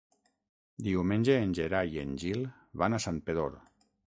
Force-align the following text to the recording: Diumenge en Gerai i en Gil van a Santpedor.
Diumenge 0.87 1.35
en 1.41 1.53
Gerai 1.59 1.93
i 1.97 2.01
en 2.05 2.17
Gil 2.25 2.43
van 2.85 2.97
a 2.99 3.03
Santpedor. 3.07 3.55